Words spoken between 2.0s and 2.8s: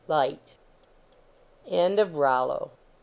"ROLLO.